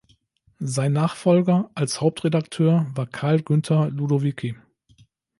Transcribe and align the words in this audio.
Sein 0.63 0.93
Nachfolger 0.93 1.69
als 1.75 2.01
Hauptredakteur 2.01 2.87
war 2.95 3.05
Carl 3.05 3.43
Günther 3.43 3.87
Ludovici. 3.91 4.55